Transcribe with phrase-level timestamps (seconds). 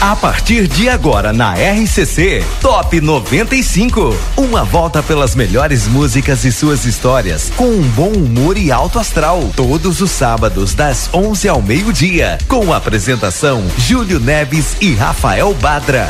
[0.00, 4.16] A partir de agora na RCC, Top 95.
[4.36, 9.50] Uma volta pelas melhores músicas e suas histórias, com um bom humor e alto astral.
[9.56, 12.38] Todos os sábados, das 11 ao meio-dia.
[12.46, 16.08] Com a apresentação Júlio Neves e Rafael Badra.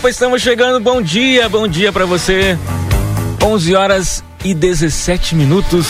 [0.00, 0.80] Opa, estamos chegando.
[0.80, 2.58] Bom dia, bom dia para você.
[3.44, 5.86] 11 horas e 17 minutos.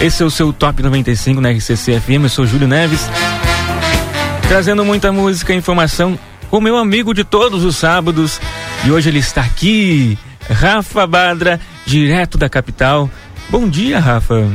[0.00, 2.24] Esse é o seu Top 95 na RCC FM.
[2.24, 3.08] Eu sou Júlio Neves.
[4.48, 6.18] Trazendo muita música e informação
[6.50, 8.40] com meu amigo de todos os sábados.
[8.84, 10.18] E hoje ele está aqui,
[10.50, 13.08] Rafa Badra, direto da capital.
[13.50, 14.50] Bom dia, Rafa.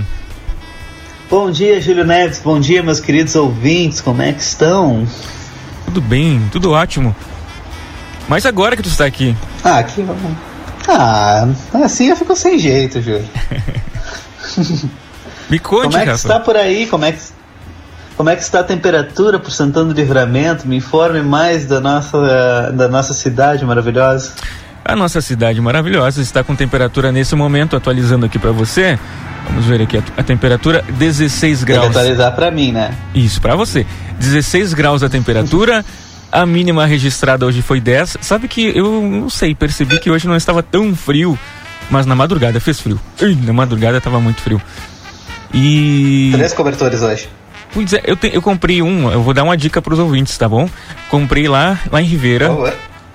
[1.30, 2.42] Bom dia, Júlio Neves.
[2.44, 4.02] Bom dia, meus queridos ouvintes.
[4.02, 5.08] Como é que estão?
[5.86, 7.16] Tudo bem, tudo ótimo.
[8.30, 9.36] Mas agora que tu está aqui.
[9.64, 10.22] Ah, aqui vamos.
[10.88, 11.48] Ah,
[11.84, 13.28] assim eu fico sem jeito, Júlio.
[15.50, 16.16] Me conte, Como é que Rafa.
[16.28, 16.86] está por aí?
[16.88, 17.20] Como é que,
[18.16, 20.68] como é que está a temperatura por Santana do Livramento?
[20.68, 24.32] Me informe mais da nossa, da nossa cidade maravilhosa.
[24.86, 28.98] A nossa cidade maravilhosa está com temperatura nesse momento, atualizando aqui para você.
[29.48, 31.88] Vamos ver aqui a, a temperatura 16 Tem que graus.
[31.90, 32.92] atualizar pra mim, né?
[33.14, 33.86] Isso, para você.
[34.20, 35.84] 16 graus a temperatura.
[36.32, 38.18] A mínima registrada hoje foi 10.
[38.22, 41.38] Sabe que eu não sei, percebi que hoje não estava tão frio,
[41.90, 43.00] mas na madrugada fez frio.
[43.22, 44.62] Ui, na madrugada estava muito frio.
[45.54, 46.30] E.
[46.34, 47.28] Três cobertores hoje.
[47.74, 50.36] Pois é, eu, te- eu comprei um, eu vou dar uma dica para os ouvintes,
[50.38, 50.68] tá bom?
[51.10, 52.50] Comprei lá, lá em Ribeira,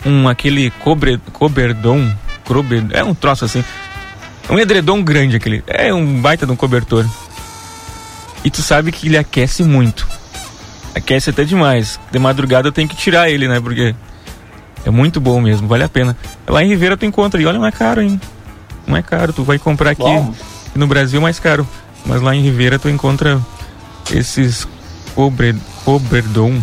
[0.06, 2.12] um aquele cobre, coberdom,
[2.44, 3.64] cober, é um troço assim,
[4.48, 7.04] um edredom grande aquele, é um baita de um cobertor.
[8.44, 10.06] E tu sabe que ele aquece muito,
[10.94, 11.98] aquece até demais.
[12.10, 13.60] De madrugada eu tenho que tirar ele, né?
[13.60, 13.94] Porque
[14.84, 16.16] é muito bom mesmo, vale a pena.
[16.46, 18.20] Lá em Ribeira tu encontra e olha, não é caro, hein?
[18.86, 20.34] Não é caro, tu vai comprar aqui Bom.
[20.74, 21.66] no Brasil é mais caro,
[22.04, 23.40] mas lá em Ribeira tu encontra
[24.12, 24.68] esses
[25.14, 26.60] cobre, coberdom,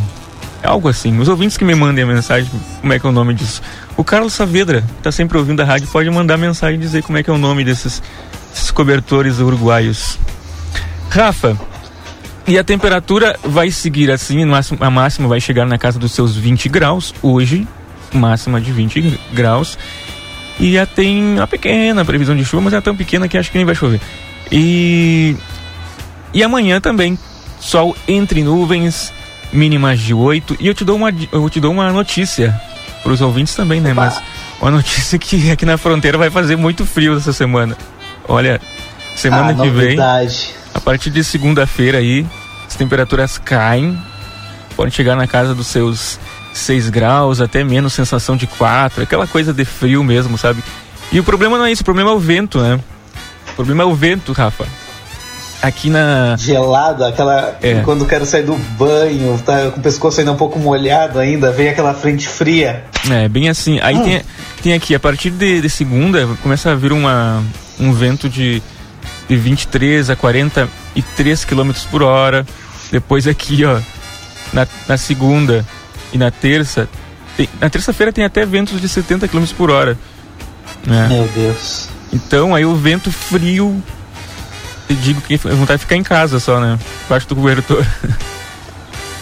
[0.64, 1.18] algo assim.
[1.20, 2.50] Os ouvintes que me mandem a mensagem,
[2.80, 3.62] como é que é o nome disso?
[3.98, 7.24] O Carlos Saavedra, tá sempre ouvindo a rádio, pode mandar mensagem e dizer como é
[7.24, 8.04] que é o nome desses,
[8.52, 10.20] desses cobertores uruguaios.
[11.10, 11.58] Rafa,
[12.48, 14.44] e a temperatura vai seguir assim,
[14.80, 17.68] a máxima vai chegar na casa dos seus 20 graus hoje,
[18.14, 19.78] máxima de 20 graus.
[20.60, 23.58] E já tem uma pequena previsão de chuva, mas é tão pequena que acho que
[23.58, 24.02] nem vai chover.
[24.52, 25.36] E
[26.34, 27.18] e amanhã também,
[27.60, 29.14] sol entre nuvens,
[29.52, 30.58] mínimas de 8.
[30.60, 32.60] E eu te dou uma, eu te dou uma notícia
[33.04, 33.92] para os ouvintes também, né?
[33.92, 34.06] Opa.
[34.06, 34.22] Mas
[34.62, 37.78] uma notícia que aqui na fronteira vai fazer muito frio essa semana.
[38.28, 38.62] Olha,
[39.16, 42.26] semana ah, que vem, a partir de segunda-feira aí,
[42.68, 43.98] as temperaturas caem,
[44.76, 46.20] podem chegar na casa dos seus
[46.54, 50.64] 6 graus, até menos, sensação de 4, aquela coisa de frio mesmo, sabe?
[51.12, 52.80] E o problema não é isso, o problema é o vento, né?
[53.52, 54.66] O problema é o vento, Rafa.
[55.62, 56.36] Aqui na.
[56.40, 57.56] Gelado, aquela.
[57.62, 57.82] É.
[57.82, 61.70] Quando quero sair do banho, tá com o pescoço ainda um pouco molhado ainda, vem
[61.70, 62.84] aquela frente fria.
[63.12, 63.80] É, bem assim.
[63.80, 64.04] Aí Hum.
[64.04, 64.22] tem,
[64.64, 67.44] tem aqui, a partir de, de segunda, começa a vir uma,
[67.80, 68.64] um vento de,
[69.28, 72.46] de 23 a 43 km por hora.
[72.92, 73.80] Depois aqui, ó,
[74.54, 75.66] na, na segunda
[76.12, 76.90] e na terça.
[77.38, 79.98] tem- na terça-feira tem até ventos de 70 km por hora.
[80.86, 81.08] né?
[81.08, 81.88] Meu Deus.
[82.12, 83.82] Então aí o vento frio.
[84.90, 86.78] Eu digo que vontade de ficar em casa só, né?
[87.06, 87.86] Embaixo do cobertor.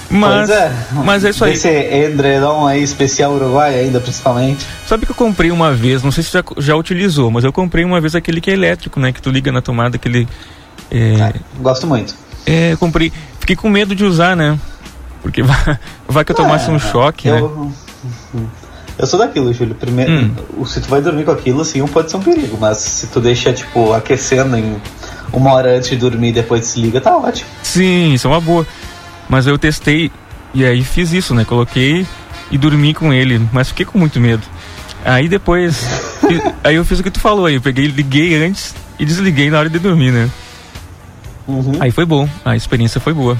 [0.09, 0.71] Mas, é.
[1.05, 1.53] mas é isso aí.
[1.53, 4.65] Esse edredom aí especial uruguai ainda, principalmente.
[4.87, 7.85] Sabe que eu comprei uma vez, não sei se já, já utilizou, mas eu comprei
[7.85, 9.11] uma vez aquele que é elétrico, né?
[9.11, 10.27] Que tu liga na tomada, aquele.
[10.89, 12.15] É, Ah, gosto muito.
[12.45, 13.11] é, eu comprei.
[13.39, 14.57] Fiquei com medo de usar, né?
[15.21, 15.77] Porque vai,
[16.07, 17.39] vai que eu tomasse um choque, né?
[17.39, 17.71] eu,
[18.97, 19.75] eu sou daquilo, Júlio.
[19.75, 20.65] Primeiro, Hum.
[20.65, 22.57] se tu vai dormir com aquilo, sim, pode ser um perigo.
[22.59, 24.75] Mas se tu deixa, tipo, aquecendo em
[25.31, 27.47] uma hora antes de dormir e depois desliga, tá ótimo.
[27.61, 28.65] Sim, isso é uma boa.
[29.29, 30.11] Mas eu testei
[30.53, 31.45] e aí fiz isso, né?
[31.45, 32.05] Coloquei
[32.51, 34.43] e dormi com ele, mas fiquei com muito medo.
[35.05, 35.85] Aí depois.
[36.63, 39.59] aí eu fiz o que tu falou aí, eu peguei, liguei antes e desliguei na
[39.59, 40.29] hora de dormir, né?
[41.47, 41.73] Uhum.
[41.79, 43.37] Aí foi bom, a experiência foi boa.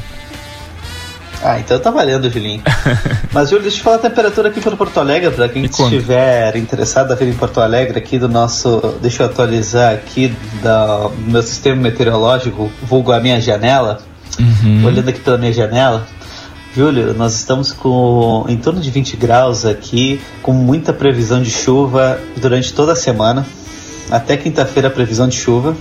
[1.41, 2.61] Ah, então tá valendo, Julinho.
[3.31, 7.13] Mas, Júlio, deixa eu falar a temperatura aqui para Porto Alegre, para quem estiver interessado
[7.13, 8.97] a vir em Porto Alegre, aqui do nosso.
[9.01, 14.01] Deixa eu atualizar aqui do meu sistema meteorológico, vulgo a minha janela.
[14.37, 14.85] Uhum.
[14.85, 16.07] Olhando aqui pela minha janela.
[16.75, 22.19] Júlio, nós estamos com em torno de 20 graus aqui, com muita previsão de chuva
[22.37, 23.45] durante toda a semana.
[24.11, 25.75] Até quinta-feira, previsão de chuva.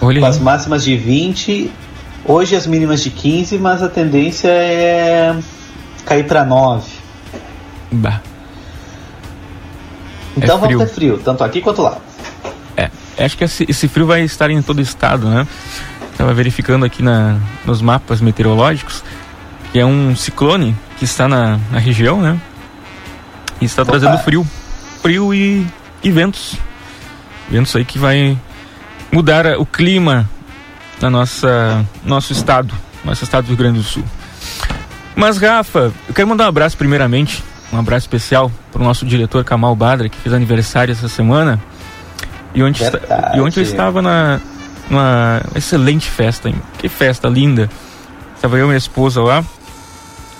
[0.00, 1.70] Olha com as máximas de 20,
[2.24, 5.36] hoje as mínimas de 15, mas a tendência é
[6.06, 6.88] cair para 9.
[7.92, 8.20] Bah.
[10.36, 10.78] Então É frio.
[10.78, 11.98] vamos ter frio, tanto aqui quanto lá.
[12.76, 15.46] É, acho que esse, esse frio vai estar em todo o estado, né?
[16.20, 19.02] Estava verificando aqui na, nos mapas meteorológicos
[19.72, 22.38] que é um ciclone que está na, na região, né?
[23.58, 23.92] E está Opa.
[23.92, 24.46] trazendo frio.
[25.00, 25.66] Frio e,
[26.04, 26.56] e ventos.
[27.48, 28.36] Ventos aí que vai
[29.10, 30.28] mudar o clima
[31.00, 34.04] na nossa nosso estado, nosso estado do Rio Grande do Sul.
[35.16, 39.42] Mas Rafa, eu quero mandar um abraço primeiramente, um abraço especial para o nosso diretor
[39.42, 41.58] Kamal Badra, que fez aniversário essa semana.
[42.54, 44.38] E onde, está, e onde eu estava na
[44.90, 46.56] uma excelente festa, hein?
[46.78, 47.70] que festa linda.
[48.34, 49.44] Estava eu e minha esposa lá.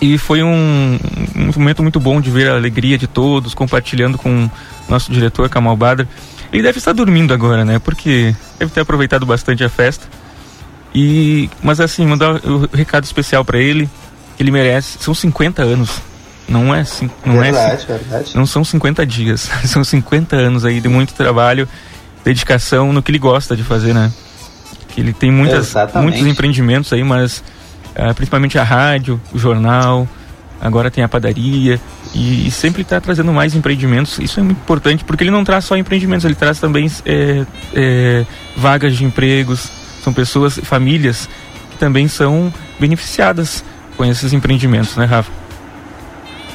[0.00, 0.99] E foi um,
[1.37, 4.50] um momento muito bom de ver a alegria de todos, compartilhando com o
[4.91, 6.08] nosso diretor Kamal Badra.
[6.52, 7.79] Ele deve estar dormindo agora, né?
[7.79, 10.06] Porque deve ter aproveitado bastante a festa.
[10.94, 13.88] E, mas assim, mandar o recado especial para ele,
[14.37, 14.99] que ele merece.
[15.00, 16.00] São 50 anos.
[16.49, 18.37] Não é assim, não é verdade, verdade.
[18.37, 21.69] não são 50 dias, são 50 anos aí de muito trabalho,
[22.25, 24.11] dedicação no que ele gosta de fazer, né?
[24.94, 26.10] Que ele tem muitas, Exatamente.
[26.10, 27.42] muitos empreendimentos aí, mas
[27.96, 30.06] ah, principalmente a rádio, o jornal,
[30.60, 31.81] agora tem a padaria
[32.14, 34.19] e, e sempre está trazendo mais empreendimentos.
[34.19, 37.44] Isso é muito importante porque ele não traz só empreendimentos, ele traz também é,
[37.75, 38.26] é,
[38.56, 39.70] vagas de empregos.
[40.02, 41.28] São pessoas, famílias
[41.70, 43.62] que também são beneficiadas
[43.96, 45.31] com esses empreendimentos, né, Rafa?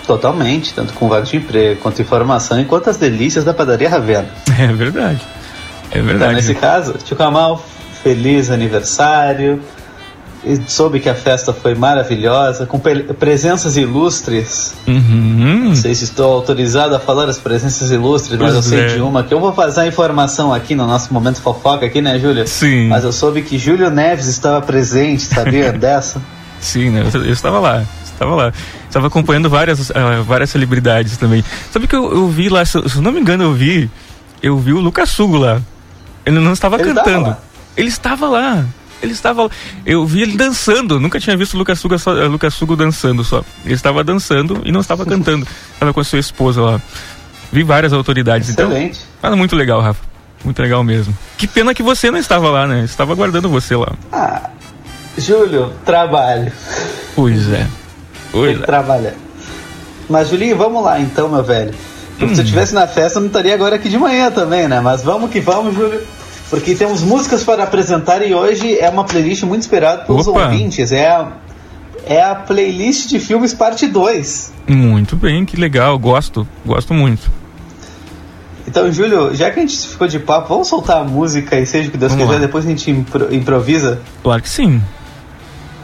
[0.07, 4.29] Totalmente, tanto com vaga de emprego, quanto informação e quanto as delícias da padaria Ravena.
[4.57, 5.21] É verdade.
[5.91, 6.35] É Então, verdade.
[6.35, 7.63] nesse caso, tio Kamal,
[8.05, 9.59] feliz aniversário.
[10.43, 12.79] E soube que a festa foi maravilhosa, com
[13.17, 14.75] presenças ilustres.
[14.85, 15.69] Uhum.
[15.69, 18.87] Não sei se estou autorizado a falar as presenças ilustres, mas eu sei é.
[18.89, 22.19] de uma que eu vou fazer a informação aqui no nosso momento fofoca aqui, né,
[22.19, 22.45] Júlia?
[22.45, 22.89] Sim.
[22.89, 26.21] Mas eu soube que Júlio Neves estava presente, sabia dessa?
[26.59, 27.09] Sim, né?
[27.11, 27.83] Eu, eu estava lá.
[28.03, 28.53] Estava lá.
[28.87, 31.43] Estava acompanhando várias, ah, várias celebridades também.
[31.71, 33.89] Sabe que eu, eu vi lá, se, se não me engano, eu vi.
[34.43, 35.59] Eu vi o Lucas Sugo lá.
[36.23, 37.37] Ele não estava Ele estava cantando.
[37.75, 38.65] Ele estava lá.
[39.01, 39.49] Ele estava lá.
[39.85, 40.99] Eu vi ele dançando.
[40.99, 43.43] Nunca tinha visto o Lucas Sugo, só, eh, Lucas Sugo dançando só.
[43.63, 45.45] Ele estava dançando e não estava cantando.
[45.73, 46.81] Estava com a sua esposa lá.
[47.51, 48.49] Vi várias autoridades.
[48.49, 49.01] Então, Excelente.
[49.21, 50.01] mas muito legal, Rafa.
[50.43, 51.15] Muito legal mesmo.
[51.37, 52.83] Que pena que você não estava lá, né?
[52.83, 53.91] Estava aguardando você lá.
[54.11, 54.49] Ah,
[55.17, 56.51] Júlio, trabalho.
[57.15, 57.57] Pois é.
[57.63, 57.67] Tem
[58.31, 58.65] Pois que é.
[58.65, 59.13] trabalhar.
[60.09, 61.73] Mas, Julinho, vamos lá então, meu velho.
[62.21, 62.29] Hum.
[62.33, 64.79] se eu estivesse na festa, eu não estaria agora aqui de manhã também, né?
[64.79, 66.01] Mas vamos que vamos, Júlio.
[66.49, 70.43] Porque temos músicas para apresentar e hoje é uma playlist muito esperada pelos Opa.
[70.45, 70.91] ouvintes.
[70.91, 71.31] É a,
[72.05, 74.53] é a playlist de filmes parte 2.
[74.67, 75.97] Muito bem, que legal.
[75.97, 76.47] Gosto.
[76.65, 77.31] Gosto muito.
[78.67, 81.87] Então, Júlio, já que a gente ficou de papo, vamos soltar a música e seja
[81.89, 82.45] o que Deus Vamos quiser, lá.
[82.45, 83.99] depois a gente impro- improvisa.
[84.23, 84.81] Claro que sim.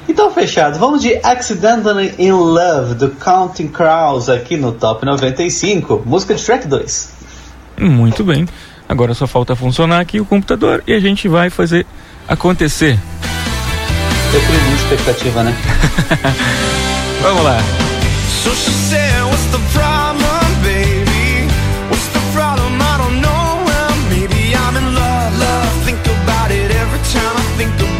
[0.10, 0.78] Então, fechado.
[0.80, 6.02] Vamos de Accidentally in Love, do Counting Crows, aqui no Top 95.
[6.06, 7.10] Música de track 2.
[7.80, 8.48] Muito bem.
[8.92, 11.86] Agora só falta funcionar aqui o computador e a gente vai fazer
[12.28, 13.00] acontecer.
[14.34, 15.56] Eu crio muita expectativa, né?
[17.24, 17.58] Vamos lá.
[18.44, 21.48] So she said, What's the problem, baby?
[21.90, 22.82] What's the problem?
[22.82, 23.64] I don't know.
[23.66, 25.86] Well, maybe I'm in love, love.
[25.86, 27.91] Think about it every time I think about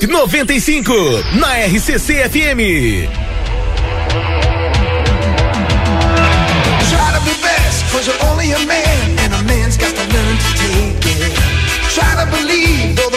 [0.00, 2.60] Top 95 na RCC FM.
[6.86, 7.20] Try to
[8.66, 9.76] man, and a man's
[12.30, 13.07] believe.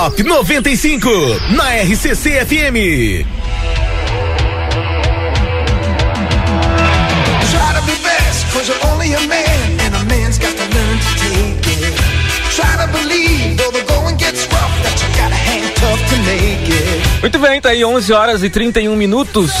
[0.00, 1.10] Top 95
[1.50, 3.26] na RCC FM.
[17.20, 19.52] Muito bem, tá aí 11 horas e 31 minutos.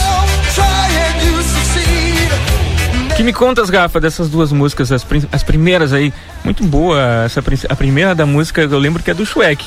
[3.14, 6.10] que me contas, Gafa, dessas duas músicas, as, as primeiras aí?
[6.42, 9.66] Muito boa essa a primeira da música, eu lembro que é do Shrek.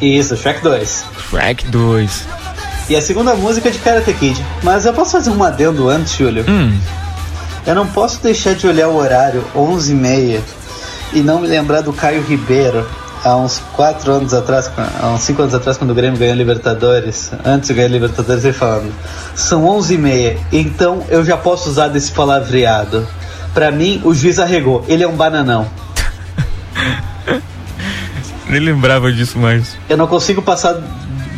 [0.00, 1.04] Isso, Shrek 2.
[1.30, 2.26] Shrek 2.
[2.88, 4.44] E a segunda música é de Karate Kid.
[4.62, 6.44] Mas eu posso fazer um adendo antes, Júlio?
[6.48, 6.78] Hum.
[7.66, 10.40] Eu não posso deixar de olhar o horário, 11h30,
[11.14, 12.86] e não me lembrar do Caio Ribeiro,
[13.24, 14.70] há uns 4 anos atrás,
[15.00, 18.52] há uns 5 anos atrás, quando o Grêmio ganhou Libertadores, antes de ganhar Libertadores, ele
[18.52, 18.92] falando:
[19.34, 23.08] são 11h30, então eu já posso usar desse palavreado.
[23.54, 25.66] Para mim, o juiz arregou, ele é um bananão.
[28.54, 29.76] nem lembrava disso mais.
[29.88, 30.80] Eu não consigo passar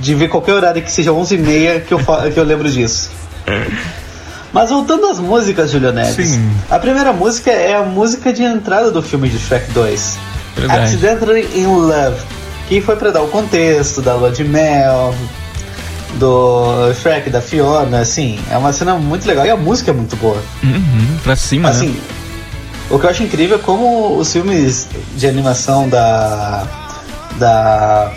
[0.00, 1.99] de ver qualquer horário que seja 11h30 que, eu
[2.32, 3.11] que eu lembro disso.
[4.52, 6.30] Mas voltando às músicas, Julio Neves.
[6.30, 6.50] Sim.
[6.70, 10.18] A primeira música é a música de entrada do filme de Shrek 2.
[10.56, 10.85] Verdade.
[10.85, 12.16] Accidentally in Love.
[12.68, 15.14] Que foi para dar o contexto da lua de mel,
[16.14, 18.38] do Shrek, da Fiona, assim.
[18.50, 20.42] É uma cena muito legal e a música é muito boa.
[20.62, 21.76] Uhum, pra cima, né?
[21.76, 22.00] assim, né?
[22.90, 26.85] O que eu acho incrível é como os filmes de animação da
[27.38, 28.12] da.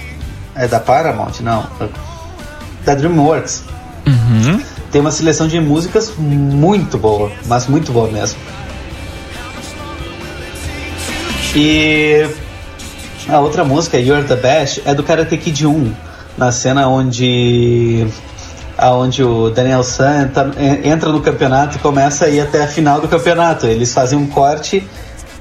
[0.56, 1.40] É da Paramount?
[1.42, 1.66] Não.
[2.86, 3.64] Da Dreamworks.
[4.06, 4.62] Uhum.
[4.92, 8.40] Tem uma seleção de músicas muito boa, mas muito boa mesmo.
[11.56, 12.28] E
[13.28, 15.94] a outra música, You're the Best, é do Karate Kid 1,
[16.38, 18.08] na cena onde
[18.78, 20.52] aonde o Daniel San entra,
[20.84, 23.66] entra no campeonato e começa a ir até a final do campeonato.
[23.66, 24.88] Eles fazem um corte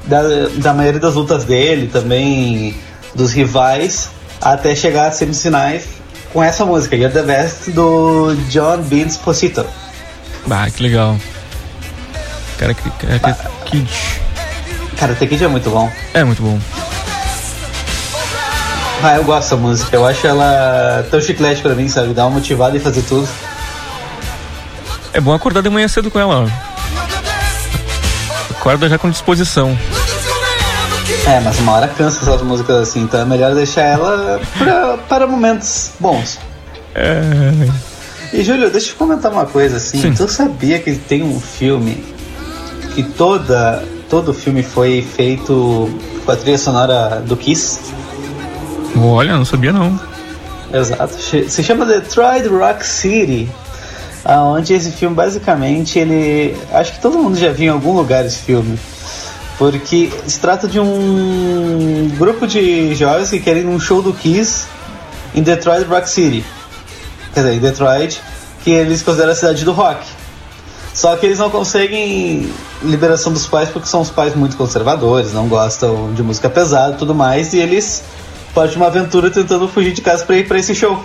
[0.05, 0.23] da,
[0.57, 2.75] da maioria das lutas dele, também
[3.15, 4.11] dos rivais,
[4.41, 5.85] até chegar às semifinais
[6.33, 9.65] com essa música, You're the Best, do John Beans Posito.
[10.51, 11.19] Ah, que legal.
[12.59, 13.35] Cara, que, cara,
[13.65, 13.91] que Kid.
[14.97, 15.91] Karate Kid é muito bom.
[16.13, 16.59] É muito bom.
[19.03, 19.97] Ah, eu gosto dessa música.
[19.97, 22.13] Eu acho ela tão chiclete pra mim, sabe?
[22.13, 23.29] Dá uma motivada e fazer tudo.
[25.13, 26.51] É bom acordar de manhã cedo com ela.
[28.51, 29.79] Acorda já com disposição.
[31.27, 35.27] É, mas uma hora cansa essas músicas assim, então é melhor deixar ela pra, para
[35.27, 36.39] momentos bons.
[36.95, 37.53] É...
[38.33, 40.01] E Júlio, deixa eu comentar uma coisa assim.
[40.01, 40.13] Sim.
[40.13, 42.05] Tu sabia que tem um filme
[42.95, 45.89] que toda todo o filme foi feito
[46.25, 47.79] com a trilha sonora do Kiss?
[48.97, 49.99] Olha, não sabia não.
[50.73, 51.15] Exato.
[51.49, 53.49] Se chama Detroit Rock City.
[54.25, 56.57] Onde esse filme basicamente ele.
[56.73, 58.79] Acho que todo mundo já viu em algum lugar esse filme.
[59.59, 64.67] Porque se trata de um grupo de jovens que querem num show do Kiss
[65.35, 66.45] em Detroit Rock City.
[67.35, 68.21] Quer dizer, em Detroit,
[68.63, 70.01] que eles consideram a cidade do rock.
[70.95, 75.49] Só que eles não conseguem liberação dos pais porque são os pais muito conservadores, não
[75.49, 78.03] gostam de música pesada e tudo mais, e eles
[78.55, 81.05] partem uma aventura tentando fugir de casa pra ir pra esse show.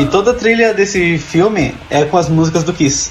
[0.00, 3.10] E toda a trilha desse filme é com as músicas do Kiss.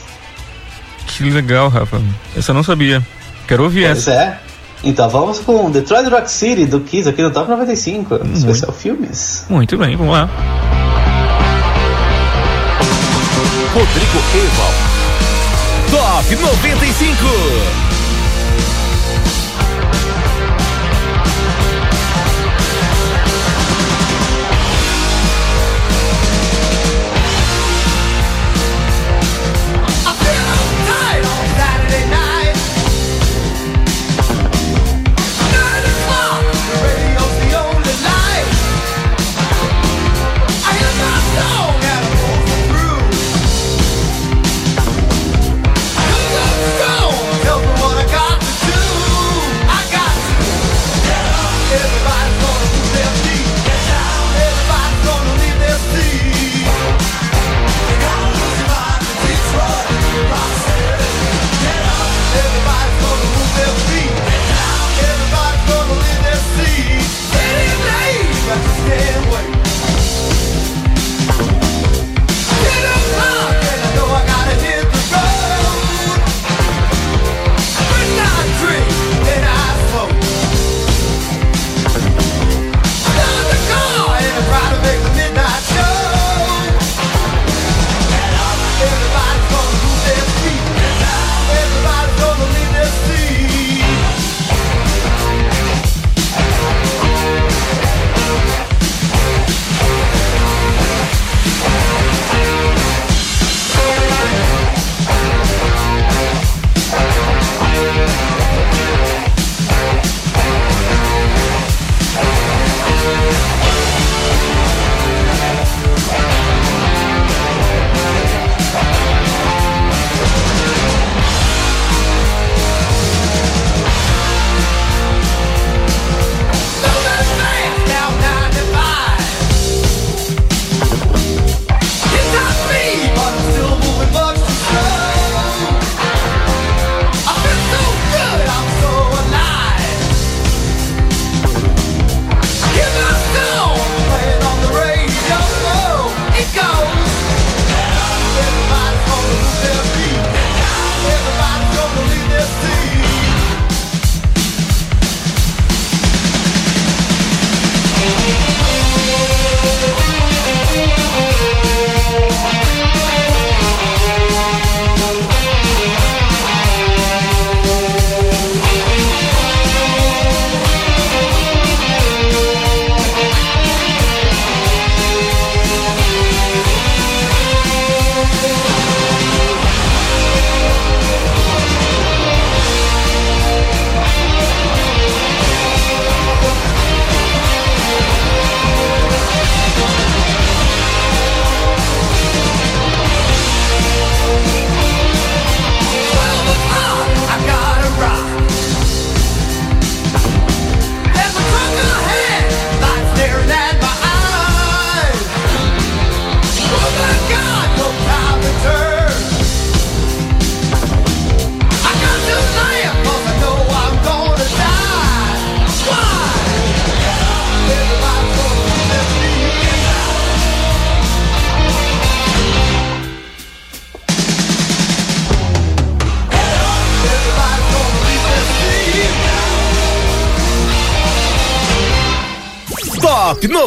[1.17, 2.01] Que legal, Rafa.
[2.35, 3.01] Essa eu não sabia.
[3.47, 4.11] Quero ouvir Pois essa.
[4.13, 4.39] é.
[4.83, 9.45] Então vamos com Detroit Rock City do Kiss aqui no Top 95, especial filmes.
[9.49, 10.27] Muito bem, vamos lá.
[13.73, 14.73] Rodrigo Eval.
[15.91, 17.90] Top 95.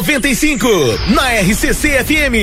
[0.05, 2.35] 95 na RCC FM.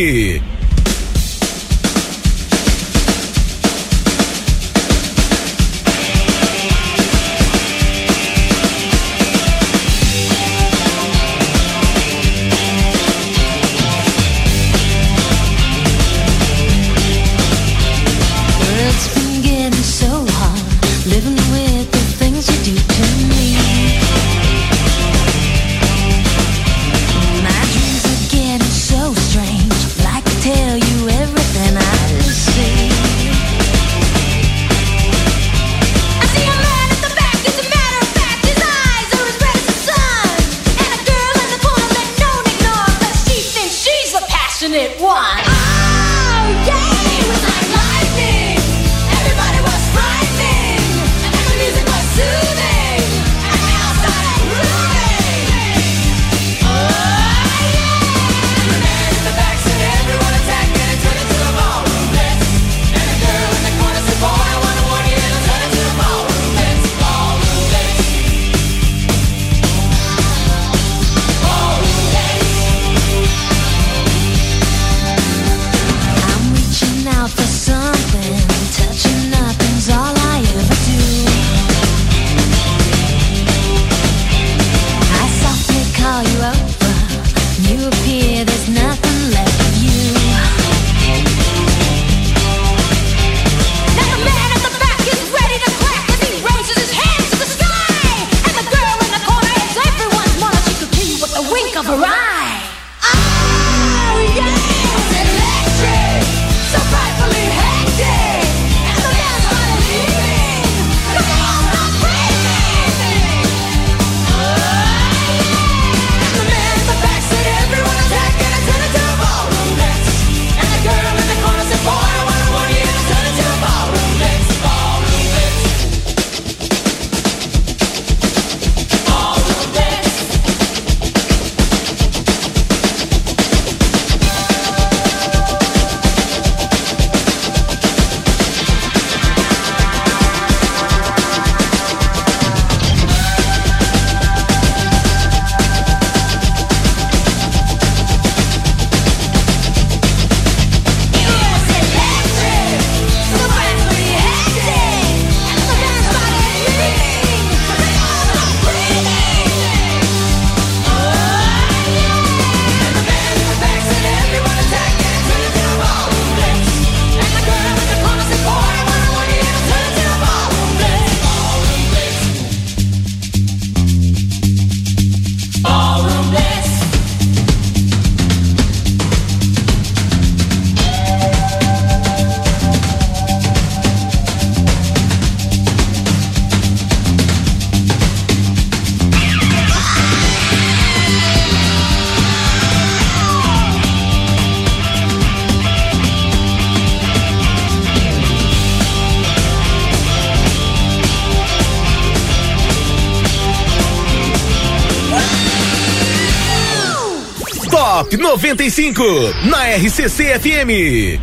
[208.33, 209.05] 95
[209.45, 211.21] na RCC FM.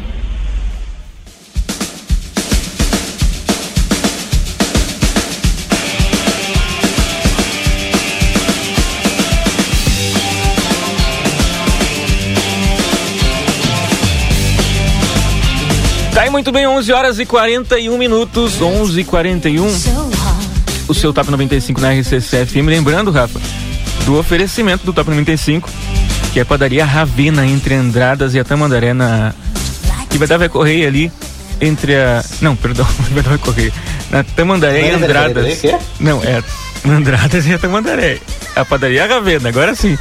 [16.13, 19.65] Tá aí muito bem, 11 horas e 41 minutos, 11 e 41
[20.87, 22.67] O seu Top 95 na RCC FM.
[22.67, 23.41] Lembrando, Rafa,
[24.05, 25.67] do oferecimento do Top 95
[26.31, 29.33] que é a padaria Ravena, entre Andradas e a Tamandaré, na.
[30.09, 31.11] Que vai dar vai correr ali
[31.61, 32.23] entre a.
[32.41, 33.73] Não, perdão, vai dar vai correr.
[34.09, 35.61] Na Tamandaré e Andradas.
[35.99, 36.41] Não, é
[36.87, 38.19] Andradas e a Tamandaré.
[38.55, 39.97] A padaria Ravena, agora sim.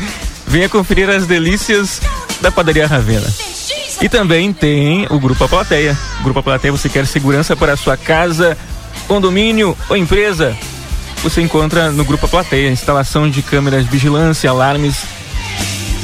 [0.46, 2.00] Venha conferir as delícias
[2.40, 3.26] da padaria Ravena.
[4.00, 5.96] E também tem o Grupo A Plateia.
[6.22, 8.56] Grupo A Plateia, você quer segurança para a sua casa,
[9.06, 10.56] condomínio ou empresa?
[11.22, 15.17] Você encontra no Grupo A Plateia instalação de câmeras de vigilância, alarmes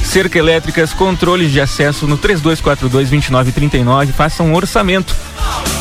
[0.05, 4.13] cerca elétricas, controles de acesso no 3242-2939.
[4.13, 5.15] Faça um orçamento.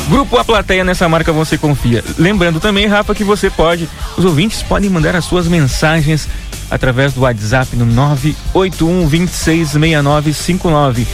[0.10, 2.04] Grupo A Plateia, nessa marca você confia.
[2.18, 6.28] Lembrando também, Rafa, que você pode, os ouvintes podem mandar as suas mensagens
[6.70, 11.08] através do WhatsApp no 981 266959.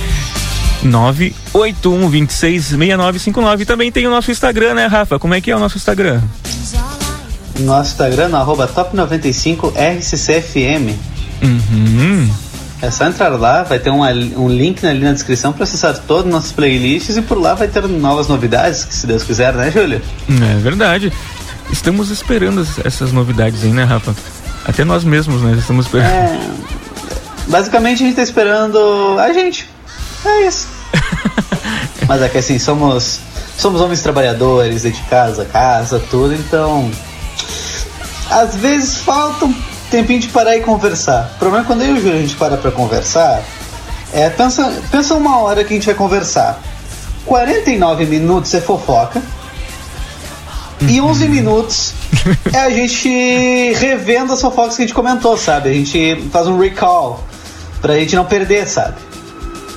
[0.84, 3.66] 981 266959.
[3.66, 5.20] Também tem o nosso Instagram, né, Rafa?
[5.20, 6.22] Como é que é o nosso Instagram?
[7.60, 10.96] Nosso Instagram, no arroba top95RCCFM.
[11.42, 12.30] Uhum.
[12.82, 16.28] É só entrar lá, vai ter um, um link ali na descrição para acessar todas
[16.28, 19.70] as nossas playlists e por lá vai ter novas novidades, que se Deus quiser, né,
[19.70, 20.02] Júlio?
[20.30, 21.12] É verdade.
[21.72, 24.16] Estamos esperando as- essas novidades aí, né, Rafa?
[24.66, 25.56] Até nós mesmos, né?
[25.60, 26.10] Estamos esperando.
[26.10, 26.40] É,
[27.48, 29.68] basicamente a gente tá esperando a gente.
[30.26, 30.68] É isso.
[32.08, 33.20] Mas é que assim, somos,
[33.58, 36.90] somos homens trabalhadores, de casa, casa, tudo, então.
[38.32, 39.54] Às vezes falta um
[39.90, 41.32] tempinho de parar e conversar.
[41.36, 43.44] O problema é quando eu e o Júlio a gente para pra conversar.
[44.14, 46.62] É, pensa, pensa uma hora que a gente vai conversar.
[47.26, 49.22] 49 minutos é fofoca.
[50.82, 51.94] E 11 minutos
[52.54, 53.10] é a gente
[53.74, 55.70] revendo as fofocas que a gente comentou, sabe?
[55.70, 57.24] A gente faz um recall
[57.82, 58.96] pra gente não perder, sabe?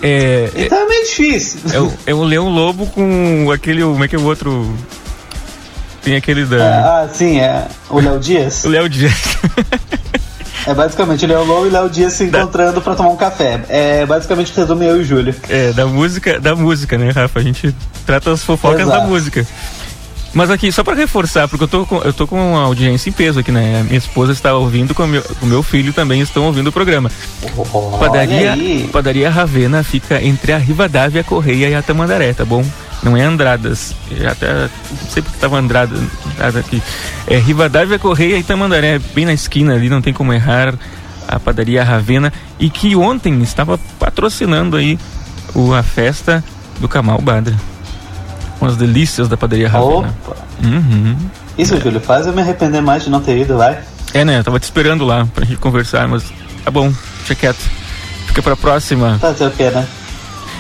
[0.01, 1.61] É, é, Então é meio difícil.
[2.07, 3.83] é é o Leão Lobo com aquele.
[3.83, 4.73] Como é que é o outro?
[6.03, 7.03] Tem aquele da.
[7.03, 8.65] Ah, sim, é o Léo Dias.
[8.65, 9.13] O Léo Dias.
[10.65, 13.61] É basicamente o Léo Lobo e o Léo Dias se encontrando pra tomar um café.
[13.69, 15.35] É basicamente resume eu e o Júlio.
[15.49, 17.41] É, da música, da música, né, Rafa?
[17.41, 17.75] A gente
[18.07, 19.01] trata as fofocas Exato.
[19.01, 19.45] da música.
[20.33, 23.13] Mas aqui, só pra reforçar, porque eu tô com, eu tô com uma audiência em
[23.13, 23.83] peso aqui, né?
[23.83, 27.11] Minha esposa está ouvindo, com o meu, o meu filho também estão ouvindo o programa.
[27.99, 28.57] Padaria.
[28.91, 32.65] Padaria Ravena fica entre a Rivadavia Correia e a Tamandaré, tá bom?
[33.03, 33.95] Não é Andradas.
[34.11, 35.97] Já até não sei porque tava Andrada,
[36.33, 36.83] Andrada aqui.
[37.27, 40.75] É Rivadavia Correia e Tamandaré, bem na esquina ali, não tem como errar.
[41.27, 44.99] A Padaria Ravena e que ontem estava patrocinando aí
[45.55, 46.45] o, a festa
[46.79, 47.55] do Kamal Badra.
[48.59, 50.15] Com as delícias da Padaria Ravena.
[50.27, 50.37] Opa.
[50.63, 51.17] Uhum.
[51.57, 53.81] Isso, Júlio, faz eu me arrepender mais de não ter ido, vai.
[54.13, 54.41] É, né?
[54.41, 56.23] Eu tava te esperando lá pra gente conversar, mas
[56.65, 57.71] tá bom, deixa quieto.
[58.27, 59.19] Fica pra próxima.
[59.19, 59.87] Fazer o que, né?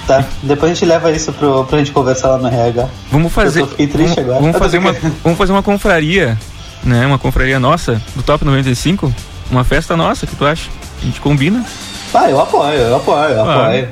[0.06, 2.88] Tá, depois a gente leva isso pro, pra gente conversar lá no RH.
[3.10, 3.60] Vamos fazer.
[3.60, 4.40] Eu fiquei triste vamos, agora.
[4.40, 6.36] Vamos fazer, uma, vamos fazer uma confraria,
[6.82, 7.06] né?
[7.06, 9.14] Uma confraria nossa, do Top 95.
[9.50, 10.68] Uma festa nossa, que tu acha?
[11.00, 11.64] A gente combina.
[12.12, 13.88] Ah, eu apoio, eu apoio, eu Ah, apoio.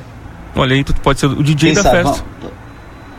[0.57, 2.09] Olha aí, tu pode ser o DJ Quem da sabe?
[2.09, 2.25] festa.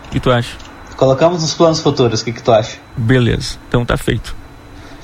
[0.08, 0.50] O que tu acha?
[0.98, 2.78] Colocamos nos planos futuros, o que, que tu acha?
[2.98, 4.36] Beleza, então tá feito.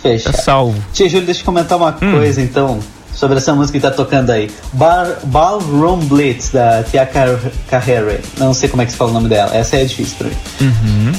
[0.01, 0.31] Fecha.
[0.31, 0.77] Tá salvo.
[0.93, 2.11] Tia Júlio, deixa eu comentar uma Hum.
[2.11, 2.79] coisa então
[3.17, 4.51] sobre essa música que tá tocando aí.
[4.73, 7.29] Bar, Ballroom Blitz, da Tia Car
[7.67, 8.19] Carrere.
[8.37, 10.35] Não sei como é que se fala o nome dela, essa é difícil pra mim.
[10.61, 11.11] Uhum.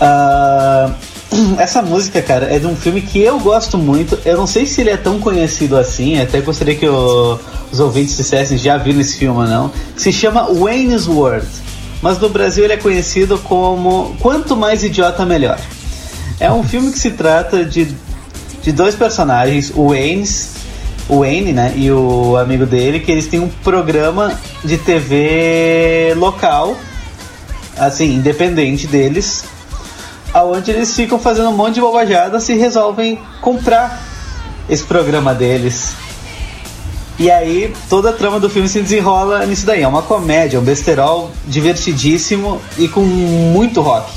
[0.00, 0.90] Ah,
[1.58, 4.18] essa música, cara, é de um filme que eu gosto muito.
[4.24, 7.38] Eu não sei se ele é tão conhecido assim, até gostaria que o-
[7.70, 9.70] os ouvintes dissessem se já viram esse filme ou não.
[9.96, 11.46] Se chama Wayne's World.
[12.00, 15.58] Mas no Brasil ele é conhecido como Quanto Mais Idiota Melhor.
[16.40, 17.94] É um filme que se trata de,
[18.62, 20.48] de dois personagens, o Wayne's,
[21.12, 26.74] o Wayne, né, e o amigo dele, que eles têm um programa de TV local,
[27.76, 29.44] assim, independente deles,
[30.32, 34.02] aonde eles ficam fazendo um monte de bobajadas e resolvem comprar
[34.70, 35.94] esse programa deles.
[37.18, 39.82] E aí toda a trama do filme se desenrola nisso daí.
[39.82, 44.10] É uma comédia, um besterol divertidíssimo e com muito rock.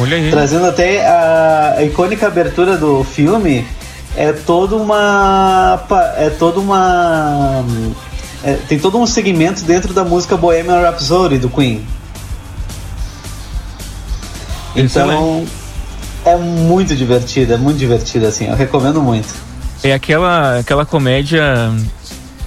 [0.00, 0.28] Olha aí.
[0.28, 3.64] Trazendo até a icônica abertura do filme
[4.20, 5.82] é toda uma
[6.18, 7.64] é toda uma
[8.44, 11.86] é, tem todo um segmento dentro da música Bohemian Rhapsody do Queen.
[14.76, 15.44] Então
[16.24, 19.28] é muito divertida, é muito divertida assim, eu recomendo muito.
[19.82, 21.70] É aquela, aquela comédia.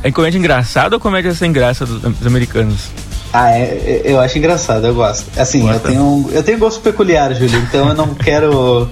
[0.03, 2.89] É comédia engraçada ou comédia sem graça dos, dos americanos?
[3.31, 5.25] Ah, é- é- eu acho engraçado, eu gosto.
[5.39, 8.87] Assim, eu tenho, um- eu tenho gosto peculiar, Júlio, então eu não quero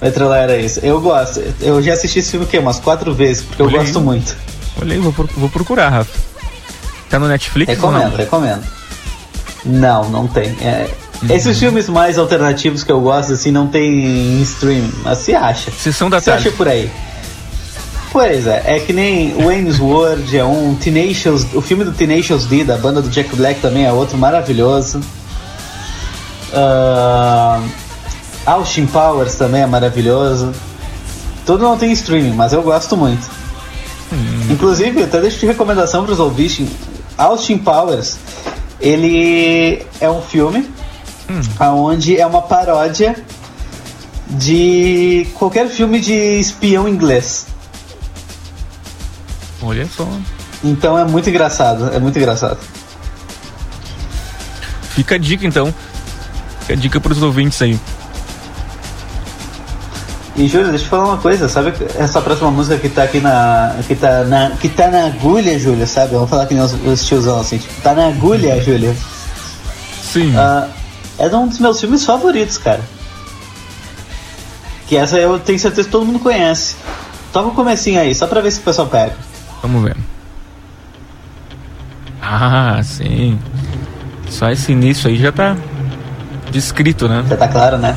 [0.00, 0.80] metralhar a isso.
[0.82, 1.42] Eu gosto.
[1.60, 2.58] Eu já assisti esse filme o quê?
[2.58, 3.84] Umas quatro vezes, porque eu Olha aí.
[3.84, 4.36] gosto muito.
[4.80, 6.18] Olha aí, vou, vou procurar, Rafa.
[7.08, 7.68] Tá no Netflix?
[7.68, 8.16] Recomendo, não?
[8.16, 8.62] recomendo.
[9.64, 10.50] Não, não tem.
[10.60, 10.88] É,
[11.22, 11.34] Uhum.
[11.34, 15.70] Esses filmes mais alternativos que eu gosto, assim, não tem em streaming, mas se acha.
[15.70, 16.50] Sessão da acha tarde.
[16.50, 16.90] por aí.
[18.12, 22.64] Pois é, é que nem Wayne's World, é um Tenacious, o filme do Tenacious D,
[22.64, 25.00] da banda do Jack Black também é outro maravilhoso.
[26.52, 27.60] Ah,
[28.46, 30.52] Austin Powers também é maravilhoso.
[31.44, 33.28] Tudo não tem streaming, mas eu gosto muito.
[34.50, 36.68] Inclusive, até deixo de recomendação para os ouvintes.
[37.18, 38.18] Austin Powers,
[38.80, 40.70] ele é um filme
[41.58, 43.16] aonde é uma paródia
[44.28, 47.46] de qualquer filme de espião inglês.
[49.62, 50.08] Olha só.
[50.62, 52.58] Então é muito engraçado, é muito engraçado.
[54.90, 55.74] Fica a dica então.
[56.60, 57.78] Fica a dica pros ouvintes aí.
[60.36, 63.74] E Júlio, deixa eu falar uma coisa, sabe essa próxima música que tá aqui na.
[63.86, 66.12] que tá na, que tá na agulha, Júlio, sabe?
[66.12, 68.94] Vamos falar que nem os, os tiozão assim, tipo, tá na agulha, Júlio.
[70.02, 70.34] Sim.
[70.36, 70.68] Uh,
[71.18, 72.82] é um dos meus filmes favoritos, cara.
[74.86, 76.76] Que essa eu tenho certeza que todo mundo conhece.
[77.32, 79.14] Toca o comecinho aí, só pra ver se o pessoal pega.
[79.62, 79.96] Vamos ver.
[82.20, 83.38] Ah, sim.
[84.28, 85.56] Só esse início aí já tá
[86.50, 87.24] descrito, né?
[87.26, 87.96] Já tá claro, né?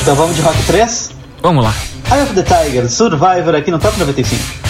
[0.00, 1.17] Então vamos de Rock 3?
[1.42, 1.74] Vamos lá.
[2.10, 4.68] Eye of the Tiger, Survivor aqui no Top 95.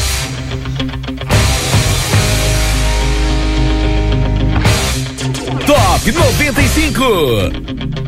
[5.66, 8.08] Top 95.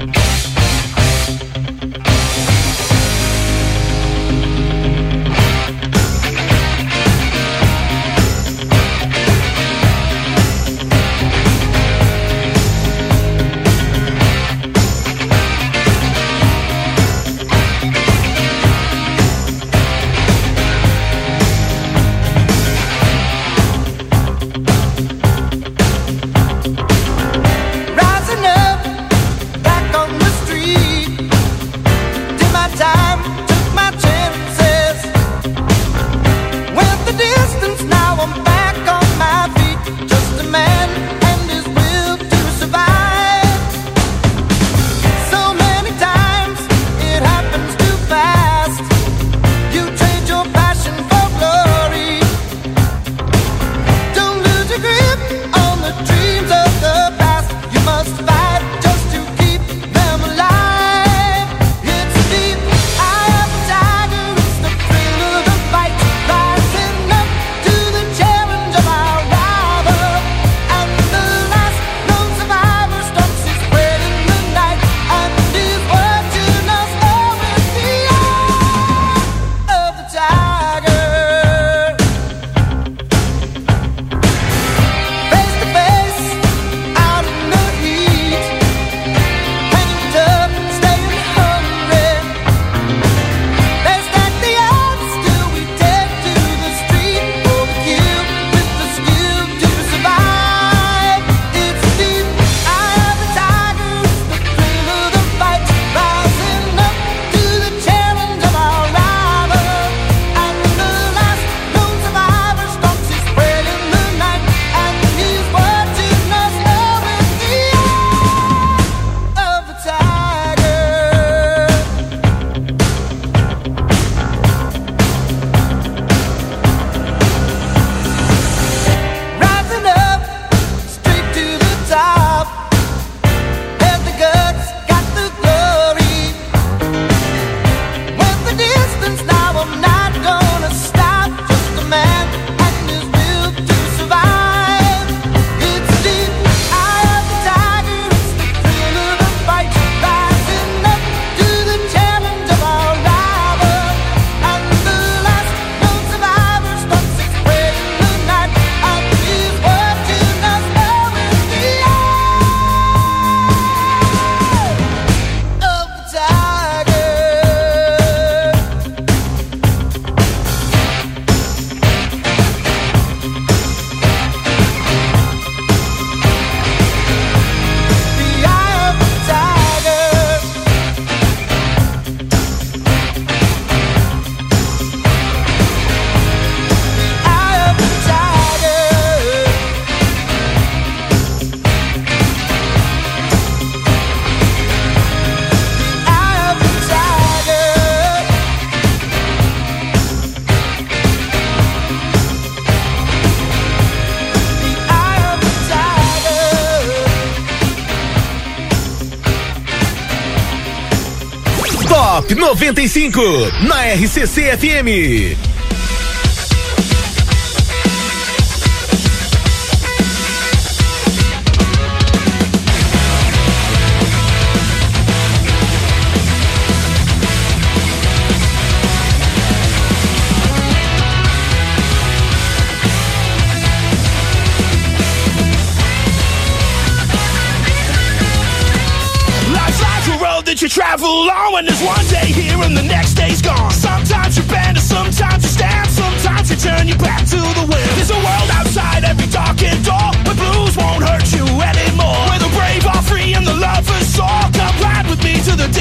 [212.55, 215.50] 95 na RCC FM.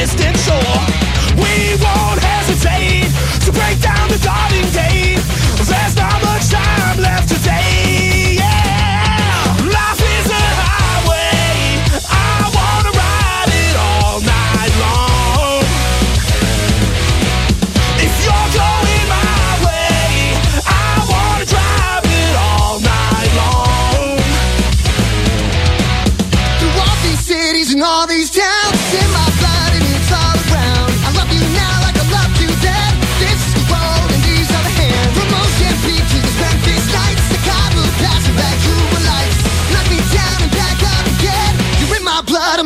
[0.02, 0.69] Existential.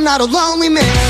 [0.04, 1.03] I'm not a lonely man.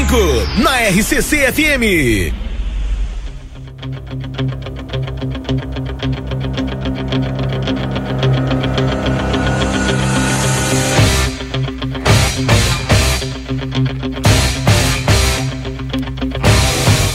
[0.00, 2.32] 95 na RCC FM.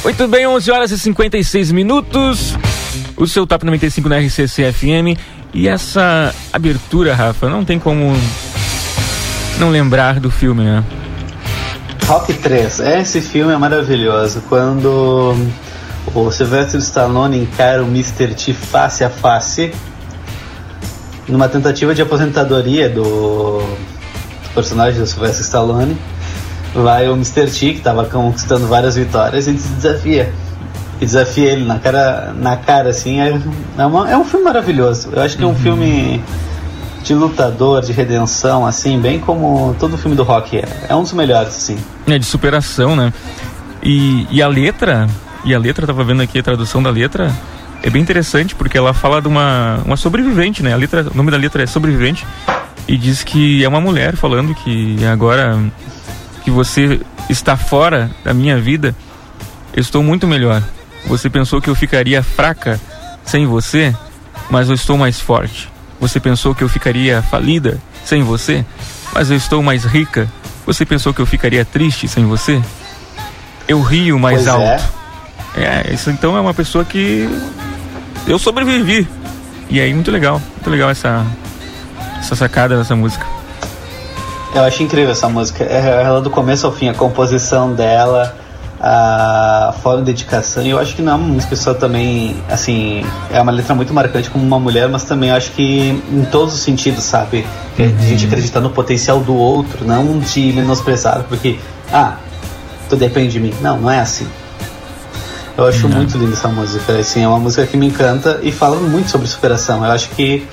[0.03, 2.55] Muito bem, 11 horas e 56 minutos.
[3.17, 5.17] O seu Top 95 na RCC FM.
[5.53, 8.13] E essa abertura, Rafa, não tem como
[9.57, 10.83] não lembrar do filme, né?
[12.07, 12.79] Rock 3.
[12.79, 14.41] Esse filme é maravilhoso.
[14.47, 15.35] Quando
[16.13, 18.33] o Sylvester Stallone encara o Mr.
[18.35, 19.71] T face a face
[21.27, 23.63] numa tentativa de aposentadoria do
[24.53, 25.97] personagem do Sylvester Stallone,
[26.75, 27.47] vai o Mr.
[27.47, 30.31] T, que estava conquistando várias vitórias, e desafia.
[31.01, 33.19] E desafia ele na cara, na cara assim.
[33.19, 33.39] É,
[33.79, 35.09] é, uma- é um filme maravilhoso.
[35.11, 36.23] Eu acho que é um filme
[37.05, 40.65] de lutador, de redenção, assim, bem como todo filme do rock é.
[40.89, 41.77] É um dos melhores, assim.
[42.07, 43.13] É de superação, né?
[43.83, 45.07] E, e a letra,
[45.43, 47.31] e a letra, tava vendo aqui a tradução da letra,
[47.83, 50.73] é bem interessante porque ela fala de uma, uma sobrevivente, né?
[50.73, 52.25] A letra, o nome da letra é Sobrevivente
[52.87, 55.59] e diz que é uma mulher falando que agora
[56.43, 56.99] que você
[57.29, 58.95] está fora da minha vida,
[59.75, 60.63] eu estou muito melhor.
[61.05, 62.81] Você pensou que eu ficaria fraca
[63.23, 63.95] sem você,
[64.49, 65.74] mas eu estou mais forte.
[66.05, 68.63] Você pensou que eu ficaria falida sem você,
[69.11, 70.29] mas eu estou mais rica.
[70.63, 72.61] Você pensou que eu ficaria triste sem você?
[73.67, 74.61] Eu rio mais Pois alto.
[74.61, 74.79] é.
[75.57, 77.27] É, isso então é uma pessoa que
[78.27, 79.07] eu sobrevivi.
[79.67, 81.25] E aí muito legal, muito legal essa
[82.19, 83.25] essa sacada dessa música.
[84.53, 85.63] Eu acho incrível essa música.
[85.63, 88.37] É ela do começo ao fim, a composição dela,
[88.87, 90.61] a forma de dedicação.
[90.61, 93.91] E eu acho que não é uma música só também, assim, é uma letra muito
[93.91, 97.47] marcante como uma mulher, mas também eu acho que em todos os sentidos, sabe?
[97.79, 101.57] É De a gente acreditar no potencial do outro, não de menosprezar, porque,
[101.91, 102.17] ah,
[102.89, 103.53] Tu depende de mim.
[103.61, 104.27] Não, não é assim.
[105.57, 106.97] Eu acho muito linda essa música.
[106.97, 109.83] Assim, é uma música que me encanta e fala muito sobre superação.
[109.83, 110.45] Eu acho que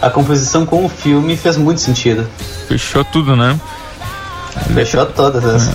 [0.00, 2.28] a composição com o filme fez muito sentido.
[2.68, 3.58] Fechou tudo, né?
[4.72, 5.70] Fechou todas as.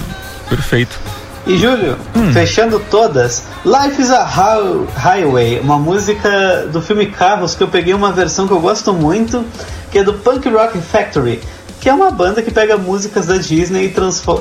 [0.47, 0.99] Perfeito.
[1.47, 1.97] E Júlio,
[2.31, 7.93] fechando todas, Life is a Hi- Highway, uma música do filme Carros que eu peguei
[7.93, 9.43] uma versão que eu gosto muito,
[9.91, 11.41] que é do Punk Rock Factory,
[11.81, 13.91] que é uma banda que pega músicas da Disney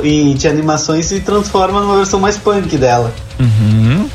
[0.02, 3.10] e, e de animações e transforma numa versão mais punk dela.
[3.40, 4.10] Uhum.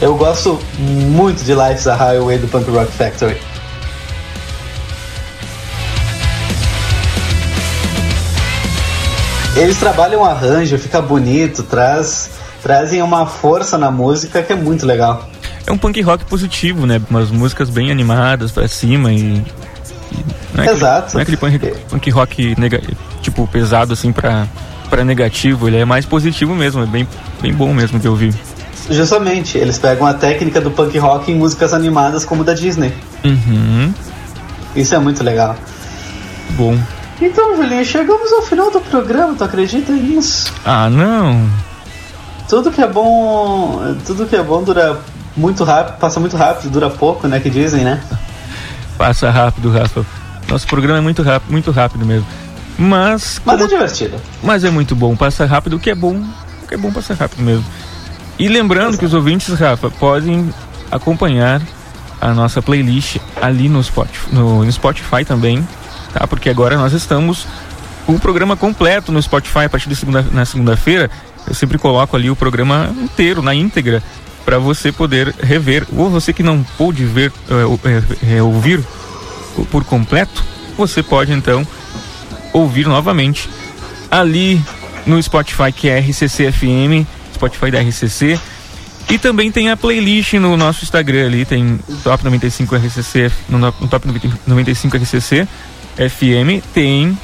[0.00, 3.36] Eu gosto muito de Life is a Highway do Punk Rock Factory.
[9.56, 12.30] Eles trabalham o arranjo, fica bonito, traz,
[12.62, 15.28] trazem uma força na música que é muito legal.
[15.66, 17.00] É um punk rock positivo, né?
[17.10, 19.16] Umas músicas bem animadas pra cima e.
[19.18, 19.44] e
[20.54, 21.14] não é aquele- Exato.
[21.14, 21.58] não é aquele punk,
[21.90, 22.80] punk rock nega,
[23.20, 24.46] tipo pesado assim pra,
[24.88, 27.06] pra negativo, ele é mais positivo mesmo, é bem,
[27.42, 28.34] bem bom mesmo de ouvir.
[28.88, 32.92] Justamente, eles pegam a técnica do punk rock em músicas animadas como da Disney.
[33.24, 33.92] Uhum.
[34.74, 35.54] Isso é muito legal.
[36.50, 36.76] Bom.
[37.20, 40.52] Então, Julinho, chegamos ao final do programa, tu acredita nisso?
[40.64, 41.48] Ah, não.
[42.48, 43.80] Tudo que é bom.
[44.06, 44.98] Tudo que é bom dura
[45.36, 47.38] muito rápido, passa muito rápido, dura pouco, né?
[47.38, 48.02] Que dizem, né?
[48.96, 50.04] Passa rápido, Rafa.
[50.48, 52.26] Nosso programa é muito rápido, muito rápido mesmo.
[52.78, 54.16] Mas, Mas como- é divertido.
[54.42, 56.16] mas é muito bom, passa rápido, o que é bom,
[56.62, 57.64] o que é bom passa rápido mesmo.
[58.38, 60.52] E lembrando que os ouvintes, Rafa, podem
[60.90, 61.60] acompanhar
[62.20, 65.66] a nossa playlist ali no Spotify, no, no Spotify também,
[66.12, 66.26] tá?
[66.26, 67.46] Porque agora nós estamos
[68.06, 71.10] com o programa completo no Spotify a partir de segunda, na segunda-feira.
[71.46, 74.02] Eu sempre coloco ali o programa inteiro, na íntegra,
[74.44, 75.86] para você poder rever.
[75.96, 77.32] Ou você que não pôde ver,
[77.66, 78.02] ou- eh,
[78.36, 78.82] eh, ouvir
[79.70, 80.42] por completo,
[80.76, 81.66] você pode então
[82.52, 83.48] ouvir novamente
[84.10, 84.60] ali
[85.06, 88.38] no Spotify que é RCC FM, Spotify da RCC.
[89.08, 93.72] E também tem a playlist no nosso Instagram ali, tem Top 95 RCC, no, no
[93.72, 94.06] Top
[94.46, 95.48] 95 RCC
[96.08, 97.16] FM, tem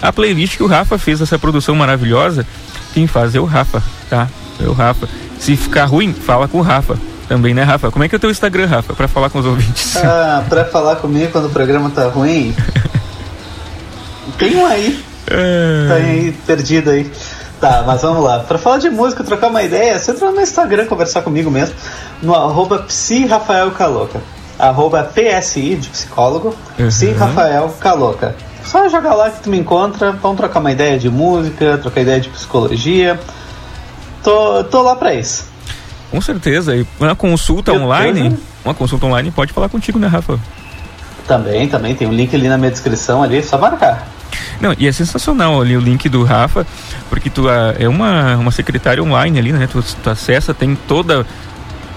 [0.00, 2.46] a playlist que o Rafa fez essa produção maravilhosa.
[2.94, 4.28] Quem faz é o Rafa, tá?
[4.58, 5.08] É o Rafa.
[5.38, 6.98] Se ficar ruim, fala com o Rafa.
[7.28, 7.90] Também, né, Rafa?
[7.90, 8.94] Como é que é o teu Instagram, Rafa?
[8.94, 9.96] Pra falar com os ouvintes.
[9.96, 12.54] Ah, pra falar comigo quando o programa tá ruim.
[14.38, 15.04] Tem um aí.
[15.28, 15.86] É.
[15.88, 17.10] Tá aí perdido aí.
[17.60, 18.40] Tá, mas vamos lá.
[18.40, 21.74] Pra falar de música, trocar uma ideia, você entra no meu Instagram conversar comigo mesmo.
[22.22, 24.20] No arroba psirafaelcaloca.
[24.58, 26.54] Arroba PSI de psicólogo.
[26.78, 26.88] Uhum.
[26.88, 28.34] Psi Rafael Caloca.
[28.64, 30.12] Só joga lá que tu me encontra.
[30.12, 33.18] Vamos trocar uma ideia de música, trocar ideia de psicologia.
[34.22, 35.44] Tô, tô lá pra isso.
[36.10, 36.74] Com certeza.
[36.74, 40.38] E uma consulta Eu- online, eu- uma consulta online pode falar contigo, né, Rafa?
[41.26, 41.94] Também, também.
[41.94, 44.08] Tem um link ali na minha descrição ali, só marcar.
[44.60, 46.66] Não, e é sensacional ali o link do Rafa,
[47.10, 49.68] porque tu ah, é uma, uma secretária online ali, né?
[49.70, 51.26] Tu, tu acessa, tem toda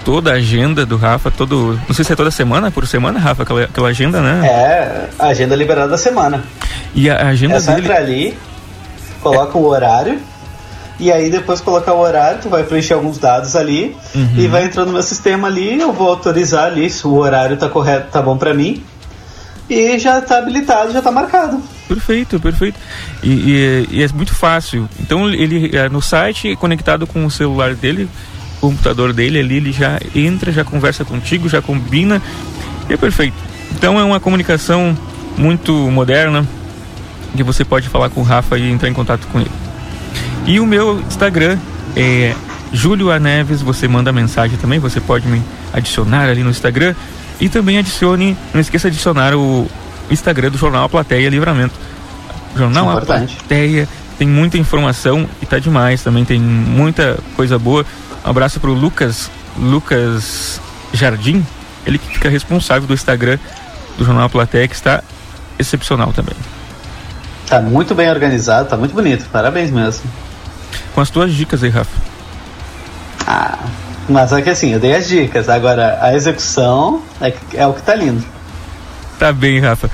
[0.04, 1.78] toda a agenda do Rafa, todo.
[1.88, 4.46] Não sei se é toda semana, por semana, Rafa, aquela, aquela agenda, né?
[4.46, 6.42] É, a agenda liberada da semana.
[6.94, 7.82] E a agenda É só dele.
[7.86, 8.38] entrar ali,
[9.22, 10.18] coloca o horário,
[10.98, 14.28] e aí depois colocar o horário, tu vai preencher alguns dados ali, Uhum.
[14.36, 17.68] e vai entrando no meu sistema ali, eu vou autorizar ali se o horário tá
[17.68, 18.82] correto, tá bom pra mim,
[19.68, 21.62] e já tá habilitado, já tá marcado.
[21.86, 22.78] Perfeito, perfeito.
[23.22, 24.88] E, e- e é muito fácil.
[24.98, 28.08] Então ele é, no site, conectado com o celular dele,
[28.60, 32.20] computador dele ali, ele já entra, já conversa contigo, já combina.
[32.88, 33.36] E é perfeito.
[33.72, 34.96] Então é uma comunicação
[35.36, 36.46] muito moderna
[37.36, 39.50] que você pode falar com o Rafa e entrar em contato com ele.
[40.46, 41.58] E o meu Instagram
[41.96, 42.34] é
[42.72, 43.18] Júlio A.
[43.18, 45.42] Neves, você manda mensagem também, você pode me
[45.72, 46.94] adicionar ali no Instagram.
[47.40, 49.66] E também adicione, não esqueça de adicionar o
[50.10, 51.74] Instagram do Jornal A Plateia Livramento.
[52.54, 53.36] Jornal A Importante.
[53.36, 53.88] Plateia
[54.18, 57.86] tem muita informação e tá demais também, tem muita coisa boa.
[58.24, 60.60] Um abraço pro Lucas, Lucas
[60.92, 61.44] Jardim,
[61.86, 63.38] ele que fica responsável do Instagram
[63.96, 65.02] do Jornal Plateia, que está
[65.58, 66.34] excepcional também.
[67.48, 70.04] Tá muito bem organizado, tá muito bonito, parabéns mesmo.
[70.94, 71.90] Com as tuas dicas aí, Rafa.
[73.26, 73.58] Ah,
[74.08, 77.82] mas é que assim, eu dei as dicas, agora a execução é, é o que
[77.82, 78.24] tá lindo.
[79.18, 79.90] Tá bem, Rafa.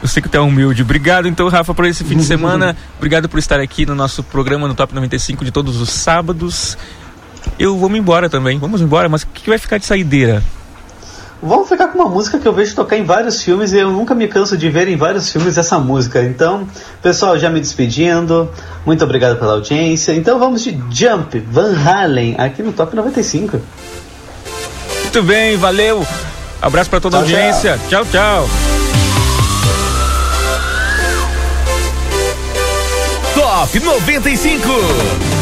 [0.00, 0.82] Eu sei que tu é humilde.
[0.82, 2.76] Obrigado, então, Rafa, por esse fim de semana.
[2.96, 6.76] Obrigado por estar aqui no nosso programa no Top 95 de todos os sábados.
[7.58, 8.58] Eu vou me embora também.
[8.58, 10.42] Vamos embora, mas o que vai ficar de saideira?
[11.42, 14.14] Vamos ficar com uma música que eu vejo tocar em vários filmes e eu nunca
[14.14, 16.22] me canso de ver em vários filmes essa música.
[16.22, 16.68] Então,
[17.02, 18.48] pessoal, já me despedindo.
[18.86, 20.12] Muito obrigado pela audiência.
[20.12, 23.60] Então vamos de Jump, Van Halen, aqui no Top 95.
[25.02, 26.06] Muito bem, valeu.
[26.60, 27.76] Abraço pra toda a audiência.
[27.88, 28.48] Tchau, tchau.
[33.34, 35.41] Top 95.